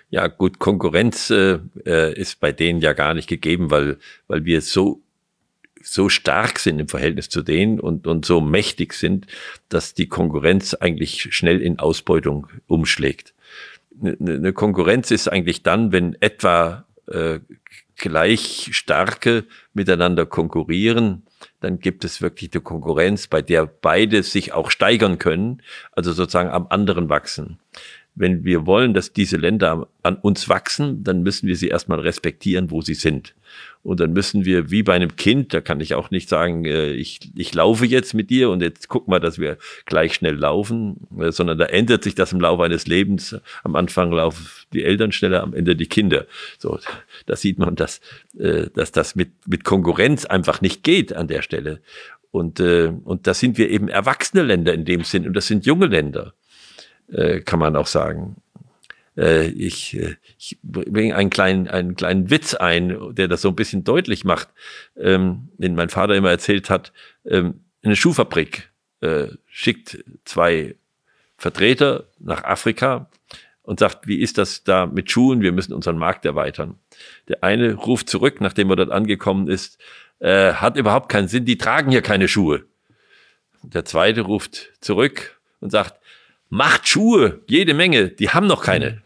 Ja, 0.10 0.28
gut, 0.28 0.60
Konkurrenz 0.60 1.30
äh, 1.30 1.60
äh 1.86 2.14
ist 2.14 2.40
bei 2.40 2.52
denen 2.52 2.80
ja 2.80 2.94
gar 2.94 3.14
nicht 3.14 3.28
gegeben, 3.28 3.72
weil, 3.72 3.98
weil 4.28 4.46
wir 4.46 4.62
so 4.62 5.02
so 5.90 6.10
stark 6.10 6.60
sind 6.60 6.80
im 6.80 6.88
Verhältnis 6.88 7.30
zu 7.30 7.42
denen 7.42 7.80
und, 7.80 8.08
und 8.08 8.26
so 8.26 8.42
mächtig 8.42 8.94
sind, 8.94 9.26
dass 9.70 9.94
die 9.94 10.08
Konkurrenz 10.08 10.74
eigentlich 10.74 11.34
schnell 11.34 11.62
in 11.62 11.80
Ausbeutung 11.80 12.48
umschlägt. 12.68 13.34
Eine, 14.02 14.54
Konkurrenz 14.54 15.12
ist 15.12 15.28
eigentlich 15.28 15.64
dann, 15.64 15.92
wenn 15.92 16.16
etwa 16.20 16.86
äh, 17.08 17.40
gleich 17.96 18.70
starke 18.74 19.46
miteinander 19.74 20.26
konkurrieren, 20.26 21.24
dann 21.62 21.80
gibt 21.80 22.04
es 22.04 22.22
wirklich 22.22 22.52
eine 22.54 22.62
Konkurrenz, 22.62 23.28
bei 23.28 23.42
der 23.42 23.66
beide 23.66 24.24
sich 24.24 24.54
auch 24.54 24.70
steigern 24.70 25.18
können, 25.18 25.64
also 25.94 26.12
sozusagen 26.12 26.50
am 26.50 26.68
anderen 26.70 27.10
wachsen 27.10 27.60
wenn 28.18 28.44
wir 28.44 28.66
wollen, 28.66 28.94
dass 28.94 29.14
diese 29.14 29.38
Länder 29.38 29.88
an 30.02 30.16
uns 30.16 30.50
wachsen, 30.50 31.04
dann 31.04 31.22
müssen 31.22 31.48
wir 31.48 31.56
sie 31.56 31.68
erstmal 31.68 32.00
respektieren, 32.00 32.72
wo 32.72 32.82
sie 32.82 32.96
sind. 32.96 33.36
Und 33.84 34.00
dann 34.00 34.12
müssen 34.12 34.44
wir, 34.44 34.72
wie 34.72 34.84
bei 34.84 34.94
einem 34.94 35.16
Kind, 35.16 35.54
da 35.54 35.62
kann 35.62 35.80
ich 35.80 35.94
auch 35.94 36.10
nicht 36.10 36.28
sagen, 36.28 36.66
äh, 36.66 36.92
ich, 36.92 37.20
ich 37.36 37.54
laufe 37.54 37.86
jetzt 37.86 38.14
mit 38.14 38.30
dir 38.30 38.50
und 38.50 38.62
jetzt 38.62 38.90
guck 38.90 39.08
mal, 39.08 39.20
dass 39.20 39.38
wir 39.38 39.58
gleich 39.86 40.16
schnell 40.16 40.36
laufen, 40.36 41.08
äh, 41.20 41.32
sondern 41.32 41.60
da 41.60 41.66
ändert 41.66 42.04
sich 42.04 42.16
das 42.16 42.34
im 42.34 42.42
Laufe 42.42 42.64
eines 42.64 42.88
Lebens. 42.88 43.40
Am 43.64 43.76
Anfang 43.76 44.12
laufen 44.12 44.48
die 44.74 44.84
Eltern 44.84 45.12
schneller, 45.12 45.44
am 45.44 45.54
Ende 45.54 45.76
die 45.76 45.88
Kinder. 45.88 46.26
So, 46.58 46.80
da 47.28 47.36
sieht 47.36 47.60
man, 47.60 47.76
dass, 47.76 48.02
äh, 48.38 48.68
dass 48.74 48.92
das 48.92 49.16
mit, 49.16 49.30
mit 49.46 49.64
Konkurrenz 49.64 50.26
einfach 50.26 50.60
nicht 50.60 50.84
geht 50.84 51.14
an 51.14 51.28
der 51.28 51.42
Stelle. 51.42 51.82
Und, 52.32 52.60
und 52.60 53.26
da 53.26 53.34
sind 53.34 53.58
wir 53.58 53.70
eben 53.70 53.88
erwachsene 53.88 54.44
Länder 54.44 54.74
in 54.74 54.86
dem 54.86 55.04
Sinn 55.04 55.26
und 55.26 55.34
das 55.34 55.48
sind 55.48 55.66
junge 55.66 55.88
Länder 55.88 56.34
äh, 57.12 57.42
kann 57.42 57.60
man 57.60 57.76
auch 57.76 57.88
sagen. 57.88 58.38
Äh, 59.18 59.48
ich, 59.48 59.98
äh, 59.98 60.16
ich 60.38 60.58
bringe 60.62 61.16
einen 61.16 61.30
kleinen, 61.30 61.68
einen 61.68 61.96
kleinen 61.96 62.30
Witz 62.30 62.54
ein, 62.54 63.16
der 63.16 63.28
das 63.28 63.42
so 63.42 63.50
ein 63.50 63.56
bisschen 63.56 63.84
deutlich 63.84 64.24
macht, 64.24 64.50
ähm, 64.96 65.50
den 65.58 65.76
mein 65.76 65.90
Vater 65.90 66.16
immer 66.16 66.30
erzählt 66.30 66.70
hat. 66.70 66.94
Ähm, 67.26 67.62
eine 67.84 67.96
Schuhfabrik 67.96 68.72
äh, 69.02 69.28
schickt 69.48 70.04
zwei 70.26 70.76
Vertreter 71.38 72.06
nach 72.20 72.44
Afrika 72.44 73.10
und 73.62 73.80
sagt, 73.80 74.08
wie 74.08 74.22
ist 74.22 74.38
das 74.38 74.64
da 74.64 74.86
mit 74.86 75.12
Schuhen? 75.12 75.42
Wir 75.42 75.52
müssen 75.52 75.74
unseren 75.74 75.98
Markt 75.98 76.26
erweitern. 76.26 76.76
Der 77.28 77.44
eine 77.44 77.74
ruft 77.74 78.10
zurück, 78.10 78.40
nachdem 78.42 78.70
er 78.70 78.78
dort 78.78 78.92
angekommen 78.92 79.48
ist, 79.48 79.80
äh, 80.20 80.54
hat 80.54 80.78
überhaupt 80.78 81.10
keinen 81.10 81.28
Sinn, 81.28 81.46
die 81.46 81.58
tragen 81.58 81.92
hier 81.92 82.02
keine 82.02 82.28
Schuhe. 82.28 82.66
Der 83.64 83.86
zweite 83.86 84.22
ruft 84.22 84.72
zurück 84.80 85.40
und 85.60 85.72
sagt, 85.72 86.00
macht 86.50 86.88
Schuhe, 86.88 87.42
jede 87.48 87.74
Menge, 87.74 88.10
die 88.10 88.30
haben 88.30 88.48
noch 88.48 88.64
keine. 88.64 89.02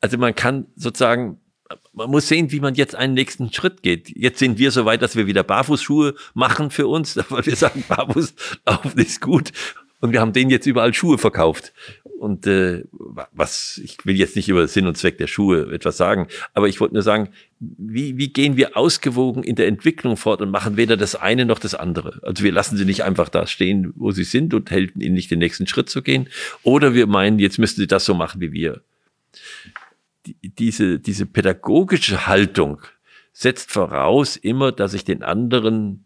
Also 0.00 0.18
man 0.18 0.34
kann 0.34 0.66
sozusagen, 0.76 1.40
man 1.92 2.10
muss 2.10 2.28
sehen, 2.28 2.52
wie 2.52 2.60
man 2.60 2.74
jetzt 2.74 2.94
einen 2.94 3.14
nächsten 3.14 3.52
Schritt 3.52 3.82
geht. 3.82 4.14
Jetzt 4.14 4.38
sind 4.38 4.58
wir 4.58 4.70
so 4.70 4.84
weit, 4.84 5.02
dass 5.02 5.16
wir 5.16 5.26
wieder 5.26 5.42
Barfußschuhe 5.42 6.14
machen 6.34 6.70
für 6.70 6.86
uns, 6.86 7.16
weil 7.30 7.46
wir 7.46 7.56
sagen, 7.56 7.84
Barfuß 7.88 8.34
laufen 8.66 8.98
ist 8.98 9.20
gut. 9.20 9.52
Und 10.00 10.12
wir 10.12 10.20
haben 10.20 10.34
denen 10.34 10.50
jetzt 10.50 10.66
überall 10.66 10.92
Schuhe 10.92 11.16
verkauft. 11.16 11.72
Und 12.18 12.46
äh, 12.46 12.84
was, 12.92 13.80
ich 13.82 13.98
will 14.04 14.16
jetzt 14.16 14.36
nicht 14.36 14.48
über 14.48 14.66
Sinn 14.68 14.86
und 14.86 14.96
Zweck 14.96 15.18
der 15.18 15.26
Schuhe 15.26 15.72
etwas 15.72 15.96
sagen, 15.96 16.28
aber 16.54 16.68
ich 16.68 16.80
wollte 16.80 16.94
nur 16.94 17.02
sagen, 17.02 17.30
wie, 17.58 18.16
wie 18.16 18.32
gehen 18.32 18.56
wir 18.56 18.76
ausgewogen 18.76 19.42
in 19.42 19.56
der 19.56 19.66
Entwicklung 19.66 20.16
fort 20.16 20.40
und 20.40 20.50
machen 20.50 20.76
weder 20.76 20.96
das 20.96 21.16
eine 21.16 21.44
noch 21.44 21.58
das 21.58 21.74
andere? 21.74 22.20
Also 22.22 22.44
wir 22.44 22.52
lassen 22.52 22.76
sie 22.76 22.84
nicht 22.84 23.04
einfach 23.04 23.28
da 23.28 23.46
stehen, 23.46 23.92
wo 23.96 24.10
sie 24.10 24.24
sind 24.24 24.54
und 24.54 24.70
helfen 24.70 25.00
ihnen 25.00 25.14
nicht 25.14 25.30
den 25.30 25.38
nächsten 25.38 25.66
Schritt 25.66 25.90
zu 25.90 26.02
gehen. 26.02 26.28
Oder 26.62 26.94
wir 26.94 27.06
meinen, 27.06 27.38
jetzt 27.38 27.58
müssen 27.58 27.76
sie 27.76 27.86
das 27.86 28.04
so 28.04 28.14
machen 28.14 28.40
wie 28.40 28.52
wir. 28.52 28.80
Die, 30.26 30.36
diese, 30.42 30.98
diese 31.00 31.26
pädagogische 31.26 32.26
Haltung 32.26 32.80
setzt 33.32 33.70
voraus 33.70 34.36
immer, 34.36 34.72
dass 34.72 34.94
ich 34.94 35.04
den 35.04 35.22
anderen 35.22 36.04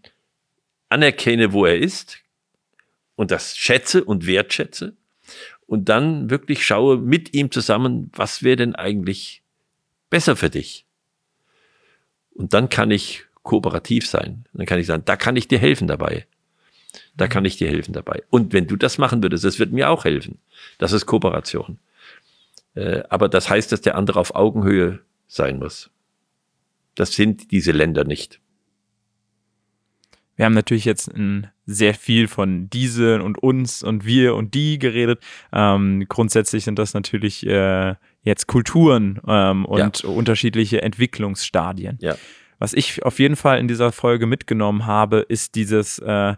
anerkenne, 0.89 1.53
wo 1.53 1.67
er 1.67 1.79
ist 1.79 2.19
und 3.15 3.31
das 3.31 3.57
schätze 3.57 4.03
und 4.03 4.27
wertschätze 4.27 4.97
und 5.69 5.91
dann 5.91 6.31
wirklich 6.31 6.65
schaue 6.67 6.97
mit 6.97 7.35
ihm 7.35 7.53
zusammen, 7.53 8.11
was 8.17 8.43
wäre 8.43 8.57
denn 8.57 8.75
eigentlich 8.75 9.43
besser 10.09 10.35
für 10.35 10.49
dich? 10.49 10.87
Und 12.33 12.55
dann 12.55 12.71
kann 12.71 12.91
ich 12.91 13.27
kooperativ 13.43 14.09
sein. 14.09 14.47
Dann 14.55 14.65
kann 14.65 14.81
ich 14.81 14.87
sagen, 14.87 15.03
da 15.05 15.17
kann 15.17 15.37
ich 15.37 15.47
dir 15.47 15.59
helfen 15.59 15.87
dabei. 15.87 16.27
Da 17.17 17.29
kann 17.29 17.45
ich 17.45 17.59
dir 17.59 17.69
helfen 17.69 17.93
dabei. 17.93 18.23
Und 18.31 18.55
wenn 18.55 18.67
du 18.67 18.77
das 18.77 18.97
machen 18.97 19.23
würdest, 19.23 19.45
das 19.45 19.59
wird 19.59 19.71
mir 19.71 19.91
auch 19.91 20.07
helfen. 20.07 20.39
Das 20.79 20.93
ist 20.93 21.05
Kooperation. 21.05 21.79
Äh, 22.75 23.03
aber 23.11 23.29
das 23.29 23.51
heißt, 23.51 23.71
dass 23.71 23.83
der 23.83 23.97
andere 23.97 24.21
auf 24.21 24.35
Augenhöhe 24.35 25.01
sein 25.27 25.59
muss. 25.59 25.91
Das 26.95 27.13
sind 27.13 27.51
diese 27.51 27.73
Länder 27.73 28.05
nicht. 28.05 28.41
Wir 30.39 30.45
haben 30.45 30.55
natürlich 30.55 30.85
jetzt 30.85 31.09
ein 31.09 31.49
sehr 31.67 31.95
viel 31.95 32.29
von 32.29 32.71
diese 32.71 33.21
und 33.25 33.43
uns 33.43 33.83
und 33.83 34.07
wir 34.07 34.37
und 34.37 34.55
die 34.55 34.79
geredet. 34.79 35.21
Ähm, 35.53 36.07
grundsätzlich 36.09 36.63
sind 36.63 36.79
das 36.79 36.95
natürlich 36.95 37.45
äh, 37.45 37.97
jetzt 38.23 38.47
Kulturen 38.47 39.21
ähm, 39.27 39.65
und 39.65 40.03
ja. 40.03 40.09
unterschiedliche 40.09 40.81
Entwicklungsstadien. 40.81 41.99
Ja. 42.01 42.15
was 42.61 42.73
ich 42.73 43.05
auf 43.05 43.19
jeden 43.19 43.35
Fall 43.35 43.59
in 43.59 43.67
dieser 43.67 43.91
Folge 43.91 44.27
mitgenommen 44.27 44.87
habe, 44.87 45.27
ist 45.29 45.57
dieses 45.57 45.99
äh, 45.99 46.37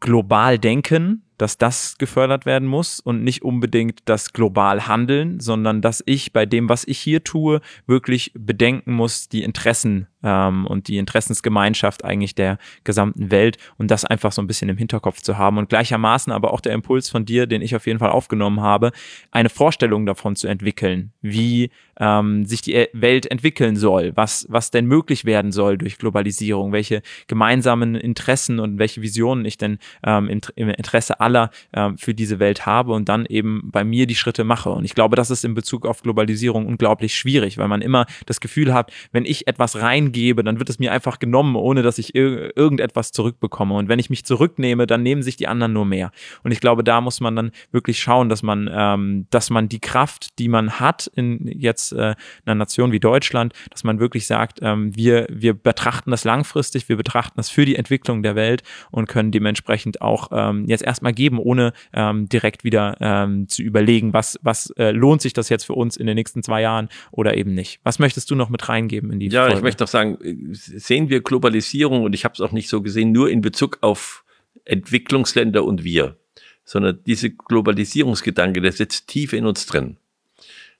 global 0.00 0.58
denken, 0.58 1.22
dass 1.38 1.58
das 1.58 1.96
gefördert 1.96 2.44
werden 2.44 2.66
muss 2.66 2.98
und 2.98 3.22
nicht 3.22 3.42
unbedingt 3.42 4.00
das 4.06 4.32
global 4.32 4.88
Handeln, 4.88 5.38
sondern 5.38 5.80
dass 5.80 6.02
ich 6.06 6.32
bei 6.32 6.44
dem, 6.44 6.68
was 6.68 6.84
ich 6.88 6.98
hier 6.98 7.22
tue, 7.22 7.60
wirklich 7.86 8.32
bedenken 8.34 8.92
muss, 8.92 9.28
die 9.28 9.44
Interessen 9.44 10.08
ähm, 10.22 10.66
und 10.66 10.88
die 10.88 10.98
Interessensgemeinschaft 10.98 12.04
eigentlich 12.04 12.34
der 12.34 12.58
gesamten 12.84 13.30
Welt 13.30 13.58
und 13.78 13.90
das 13.90 14.04
einfach 14.04 14.32
so 14.32 14.42
ein 14.42 14.46
bisschen 14.46 14.68
im 14.68 14.76
Hinterkopf 14.76 15.20
zu 15.22 15.38
haben 15.38 15.58
und 15.58 15.68
gleichermaßen 15.68 16.32
aber 16.32 16.52
auch 16.52 16.60
der 16.60 16.72
Impuls 16.72 17.08
von 17.08 17.24
dir, 17.24 17.46
den 17.46 17.62
ich 17.62 17.74
auf 17.76 17.86
jeden 17.86 17.98
Fall 17.98 18.10
aufgenommen 18.10 18.60
habe, 18.60 18.92
eine 19.30 19.48
Vorstellung 19.48 20.06
davon 20.06 20.36
zu 20.36 20.48
entwickeln, 20.48 21.12
wie 21.22 21.70
ähm, 22.00 22.46
sich 22.46 22.62
die 22.62 22.88
Welt 22.92 23.30
entwickeln 23.30 23.76
soll, 23.76 24.12
was, 24.16 24.46
was 24.48 24.70
denn 24.70 24.86
möglich 24.86 25.24
werden 25.24 25.52
soll 25.52 25.78
durch 25.78 25.98
Globalisierung, 25.98 26.72
welche 26.72 27.02
gemeinsamen 27.28 27.94
Interessen 27.94 28.58
und 28.58 28.78
welche 28.78 29.02
Visionen 29.02 29.44
ich 29.44 29.58
denn 29.58 29.78
ähm, 30.04 30.28
im, 30.28 30.40
im 30.56 30.70
Interesse 30.70 31.20
aller 31.20 31.50
ähm, 31.74 31.98
für 31.98 32.14
diese 32.14 32.38
Welt 32.38 32.64
habe 32.64 32.92
und 32.92 33.08
dann 33.08 33.26
eben 33.26 33.70
bei 33.70 33.84
mir 33.84 34.06
die 34.06 34.14
Schritte 34.14 34.44
mache. 34.44 34.70
Und 34.70 34.84
ich 34.84 34.94
glaube, 34.94 35.14
das 35.14 35.30
ist 35.30 35.44
in 35.44 35.54
Bezug 35.54 35.86
auf 35.86 36.02
Globalisierung 36.02 36.66
unglaublich 36.66 37.14
schwierig, 37.14 37.58
weil 37.58 37.68
man 37.68 37.82
immer 37.82 38.06
das 38.26 38.40
Gefühl 38.40 38.72
hat, 38.72 38.92
wenn 39.12 39.26
ich 39.26 39.46
etwas 39.46 39.76
rein 39.80 40.09
gebe, 40.10 40.44
dann 40.44 40.58
wird 40.58 40.70
es 40.70 40.78
mir 40.78 40.92
einfach 40.92 41.18
genommen, 41.18 41.56
ohne 41.56 41.82
dass 41.82 41.98
ich 41.98 42.14
ir 42.14 42.56
irgendetwas 42.56 43.12
zurückbekomme. 43.12 43.74
Und 43.74 43.88
wenn 43.88 43.98
ich 43.98 44.10
mich 44.10 44.24
zurücknehme, 44.24 44.86
dann 44.86 45.02
nehmen 45.02 45.22
sich 45.22 45.36
die 45.36 45.48
anderen 45.48 45.72
nur 45.72 45.84
mehr. 45.84 46.10
Und 46.42 46.52
ich 46.52 46.60
glaube, 46.60 46.84
da 46.84 47.00
muss 47.00 47.20
man 47.20 47.36
dann 47.36 47.50
wirklich 47.72 48.00
schauen, 48.00 48.28
dass 48.28 48.42
man, 48.42 48.70
ähm, 48.72 49.26
dass 49.30 49.50
man 49.50 49.68
die 49.68 49.80
Kraft, 49.80 50.38
die 50.38 50.48
man 50.48 50.80
hat 50.80 51.10
in 51.14 51.46
jetzt 51.46 51.92
äh, 51.92 52.14
einer 52.44 52.54
Nation 52.54 52.92
wie 52.92 53.00
Deutschland, 53.00 53.52
dass 53.70 53.84
man 53.84 54.00
wirklich 54.00 54.26
sagt, 54.26 54.60
ähm, 54.62 54.94
wir, 54.96 55.26
wir 55.30 55.54
betrachten 55.54 56.10
das 56.10 56.24
langfristig, 56.24 56.88
wir 56.88 56.96
betrachten 56.96 57.34
das 57.36 57.50
für 57.50 57.64
die 57.64 57.76
Entwicklung 57.76 58.22
der 58.22 58.34
Welt 58.34 58.62
und 58.90 59.06
können 59.08 59.30
dementsprechend 59.30 60.00
auch 60.00 60.28
ähm, 60.32 60.64
jetzt 60.66 60.82
erstmal 60.82 61.12
geben, 61.12 61.38
ohne 61.38 61.72
ähm, 61.92 62.28
direkt 62.28 62.64
wieder 62.64 62.96
ähm, 63.00 63.48
zu 63.48 63.62
überlegen, 63.62 64.12
was, 64.12 64.38
was 64.42 64.70
äh, 64.76 64.90
lohnt 64.90 65.20
sich 65.20 65.32
das 65.32 65.48
jetzt 65.48 65.64
für 65.64 65.74
uns 65.74 65.96
in 65.96 66.06
den 66.06 66.14
nächsten 66.14 66.42
zwei 66.42 66.62
Jahren 66.62 66.88
oder 67.10 67.36
eben 67.36 67.54
nicht. 67.54 67.80
Was 67.82 67.98
möchtest 67.98 68.30
du 68.30 68.34
noch 68.34 68.48
mit 68.48 68.68
reingeben 68.68 69.12
in 69.12 69.20
die 69.20 69.28
Ja, 69.28 69.42
Folge? 69.42 69.56
ich 69.58 69.62
möchte 69.62 69.82
noch 69.82 69.88
sagen, 69.88 69.99
sagen, 70.00 70.18
sehen 70.52 71.08
wir 71.08 71.20
Globalisierung, 71.20 72.02
und 72.04 72.14
ich 72.14 72.24
habe 72.24 72.34
es 72.34 72.40
auch 72.40 72.52
nicht 72.52 72.68
so 72.68 72.82
gesehen, 72.82 73.12
nur 73.12 73.30
in 73.30 73.40
Bezug 73.40 73.78
auf 73.80 74.24
Entwicklungsländer 74.64 75.64
und 75.64 75.84
wir, 75.84 76.16
sondern 76.64 77.00
diese 77.06 77.30
Globalisierungsgedanke, 77.30 78.60
der 78.60 78.72
sitzt 78.72 79.08
tief 79.08 79.32
in 79.32 79.46
uns 79.46 79.66
drin. 79.66 79.96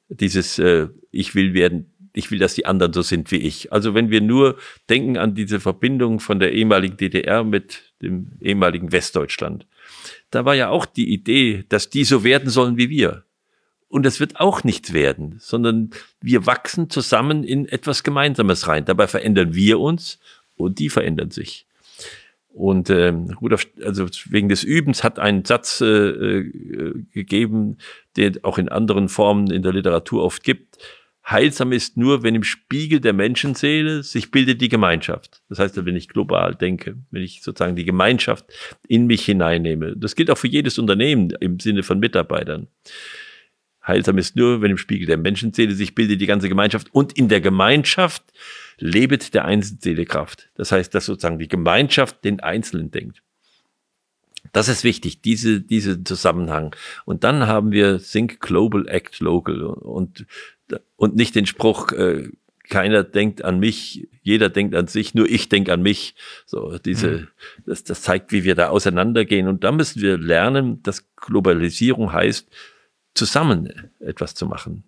Dieses, 0.08 0.58
äh, 0.58 0.88
ich 1.10 1.34
will 1.34 1.54
werden, 1.54 1.92
ich 2.12 2.30
will, 2.30 2.38
dass 2.38 2.54
die 2.54 2.66
anderen 2.66 2.92
so 2.92 3.02
sind 3.02 3.30
wie 3.30 3.36
ich. 3.36 3.72
Also 3.72 3.94
wenn 3.94 4.10
wir 4.10 4.20
nur 4.20 4.56
denken 4.88 5.16
an 5.16 5.34
diese 5.34 5.60
Verbindung 5.60 6.18
von 6.18 6.40
der 6.40 6.52
ehemaligen 6.52 6.96
DDR 6.96 7.44
mit 7.44 7.92
dem 8.02 8.32
ehemaligen 8.40 8.90
Westdeutschland, 8.90 9.66
da 10.30 10.44
war 10.44 10.54
ja 10.54 10.68
auch 10.68 10.86
die 10.86 11.12
Idee, 11.12 11.64
dass 11.68 11.90
die 11.90 12.04
so 12.04 12.24
werden 12.24 12.50
sollen 12.50 12.76
wie 12.76 12.90
wir. 12.90 13.24
Und 13.90 14.06
es 14.06 14.20
wird 14.20 14.38
auch 14.38 14.62
nichts 14.62 14.92
werden, 14.92 15.34
sondern 15.40 15.90
wir 16.20 16.46
wachsen 16.46 16.90
zusammen 16.90 17.42
in 17.42 17.66
etwas 17.66 18.04
Gemeinsames 18.04 18.68
rein. 18.68 18.84
Dabei 18.84 19.08
verändern 19.08 19.52
wir 19.52 19.80
uns 19.80 20.20
und 20.54 20.78
die 20.78 20.88
verändern 20.88 21.32
sich. 21.32 21.66
Und 22.52 22.88
ähm, 22.88 23.36
Rudolf, 23.40 23.66
also 23.84 24.06
wegen 24.28 24.48
des 24.48 24.62
Übens 24.62 25.02
hat 25.02 25.18
einen 25.18 25.44
Satz 25.44 25.80
äh, 25.80 25.86
äh, 25.86 27.04
gegeben, 27.12 27.78
der 28.16 28.34
auch 28.42 28.58
in 28.58 28.68
anderen 28.68 29.08
Formen 29.08 29.50
in 29.50 29.62
der 29.62 29.72
Literatur 29.72 30.22
oft 30.22 30.44
gibt. 30.44 30.78
Heilsam 31.28 31.72
ist 31.72 31.96
nur, 31.96 32.22
wenn 32.22 32.36
im 32.36 32.44
Spiegel 32.44 33.00
der 33.00 33.12
Menschenseele 33.12 34.04
sich 34.04 34.30
bildet 34.30 34.60
die 34.60 34.68
Gemeinschaft. 34.68 35.42
Das 35.48 35.58
heißt, 35.58 35.84
wenn 35.84 35.96
ich 35.96 36.08
global 36.08 36.54
denke, 36.54 36.96
wenn 37.10 37.22
ich 37.22 37.42
sozusagen 37.42 37.74
die 37.74 37.84
Gemeinschaft 37.84 38.46
in 38.86 39.06
mich 39.06 39.24
hineinnehme. 39.24 39.96
Das 39.96 40.14
gilt 40.14 40.30
auch 40.30 40.38
für 40.38 40.48
jedes 40.48 40.78
Unternehmen 40.78 41.30
im 41.40 41.58
Sinne 41.58 41.82
von 41.82 41.98
Mitarbeitern. 41.98 42.68
Heilsam 43.86 44.18
ist 44.18 44.36
nur, 44.36 44.60
wenn 44.60 44.70
im 44.70 44.78
Spiegel 44.78 45.06
der 45.06 45.16
Menschenseele 45.16 45.74
sich 45.74 45.94
bildet 45.94 46.20
die 46.20 46.26
ganze 46.26 46.48
Gemeinschaft 46.48 46.88
und 46.92 47.12
in 47.14 47.28
der 47.28 47.40
Gemeinschaft 47.40 48.22
lebet 48.78 49.34
der 49.34 49.44
Einzelseele 49.44 50.04
Kraft. 50.04 50.50
Das 50.54 50.72
heißt, 50.72 50.94
dass 50.94 51.06
sozusagen 51.06 51.38
die 51.38 51.48
Gemeinschaft 51.48 52.24
den 52.24 52.40
Einzelnen 52.40 52.90
denkt. 52.90 53.22
Das 54.52 54.68
ist 54.68 54.84
wichtig, 54.84 55.22
diese, 55.22 55.60
diese 55.60 56.02
Zusammenhang. 56.02 56.74
Und 57.04 57.24
dann 57.24 57.46
haben 57.46 57.72
wir 57.72 58.00
Think 58.02 58.40
Global, 58.40 58.88
Act 58.88 59.20
Local 59.20 59.62
und, 59.62 60.26
und 60.96 61.14
nicht 61.14 61.34
den 61.34 61.46
Spruch, 61.46 61.92
äh, 61.92 62.28
keiner 62.68 63.02
denkt 63.02 63.44
an 63.44 63.58
mich, 63.58 64.08
jeder 64.22 64.48
denkt 64.48 64.74
an 64.74 64.86
sich, 64.86 65.14
nur 65.14 65.28
ich 65.28 65.48
denke 65.48 65.72
an 65.72 65.82
mich. 65.82 66.14
So, 66.46 66.78
diese, 66.78 67.10
mhm. 67.10 67.28
das, 67.66 67.84
das 67.84 68.02
zeigt, 68.02 68.32
wie 68.32 68.44
wir 68.44 68.54
da 68.54 68.68
auseinandergehen. 68.68 69.48
Und 69.48 69.64
da 69.64 69.72
müssen 69.72 70.00
wir 70.00 70.16
lernen, 70.16 70.82
dass 70.82 71.04
Globalisierung 71.16 72.12
heißt, 72.12 72.48
zusammen 73.20 73.90
etwas 74.00 74.34
zu 74.34 74.46
machen. 74.46 74.82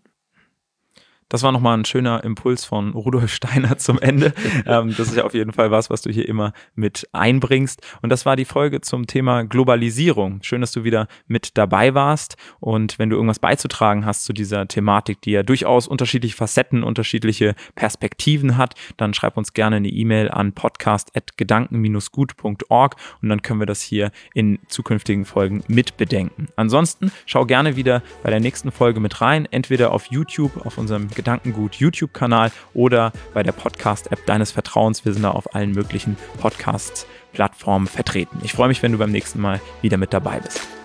Das 1.33 1.43
war 1.43 1.51
nochmal 1.51 1.77
ein 1.79 1.87
schöner 1.87 2.23
Impuls 2.25 2.67
von 2.67 2.93
Rudolf 2.93 3.33
Steiner 3.33 3.79
zum 3.79 3.99
Ende. 3.99 4.35
ähm, 4.67 4.95
das 4.95 5.09
ist 5.09 5.17
ja 5.17 5.25
auf 5.25 5.33
jeden 5.33 5.55
Fall 5.55 5.71
was, 5.71 5.89
was 5.89 6.03
du 6.03 6.11
hier 6.11 6.29
immer 6.29 6.53
mit 6.75 7.09
einbringst. 7.13 7.81
Und 8.03 8.11
das 8.11 8.27
war 8.27 8.37
die 8.37 8.45
Folge 8.45 8.83
zum 8.83 9.07
Thema 9.07 9.45
Globalisierung. 9.45 10.41
Schön, 10.43 10.61
dass 10.61 10.73
du 10.73 10.85
wieder 10.85 11.09
mit 11.27 11.57
dabei 11.57 11.95
warst. 11.95 12.37
Und 12.61 12.99
wenn 12.99 13.09
du 13.09 13.17
irgendwas 13.17 13.39
beizutragen 13.39 14.05
hast 14.05 14.25
zu 14.25 14.35
dieser 14.35 14.69
Thematik, 14.69 15.23
die 15.23 15.31
ja 15.31 15.43
durchaus 15.43 15.89
unterschiedliche 15.89 16.37
Facetten, 16.37 16.83
unterschiedliche 16.83 17.55
Perspektiven 17.77 18.59
hat, 18.59 18.75
dann 18.99 19.15
schreib 19.15 19.39
uns 19.39 19.55
gerne 19.55 19.77
eine 19.77 19.89
E-Mail 19.89 20.31
an 20.31 20.53
podcast.gedanken-gut.org 20.53 22.97
und 23.23 23.29
dann 23.31 23.41
können 23.41 23.59
wir 23.59 23.67
das 23.67 23.81
hier 23.81 24.11
in 24.35 24.59
zukünftigen 24.69 25.25
Folgen 25.25 25.65
mitbedenken. 25.67 26.49
Ansonsten 26.57 27.11
schau 27.25 27.47
gerne 27.47 27.77
wieder 27.77 28.03
bei 28.23 28.29
der 28.29 28.41
nächsten 28.41 28.71
Folge 28.71 29.01
mit 29.01 29.23
rein, 29.23 29.49
entweder 29.51 29.93
auf 29.93 30.11
YouTube, 30.11 30.67
auf 30.67 30.77
unserem 30.77 31.09
Gedankengut 31.23 31.77
YouTube-Kanal 31.77 32.51
oder 32.75 33.13
bei 33.33 33.45
der 33.45 33.53
Podcast-App 33.53 34.27
deines 34.27 34.51
Vertrauens. 34.51 35.05
Wir 35.05 35.13
sind 35.13 35.23
da 35.23 35.31
auf 35.31 35.55
allen 35.55 35.71
möglichen 35.71 36.17
Podcast-Plattformen 36.41 37.87
vertreten. 37.87 38.41
Ich 38.43 38.53
freue 38.53 38.69
mich, 38.69 38.83
wenn 38.83 38.91
du 38.91 38.99
beim 38.99 39.13
nächsten 39.13 39.41
Mal 39.41 39.61
wieder 39.83 39.99
mit 39.99 40.13
dabei 40.13 40.41
bist. 40.41 40.82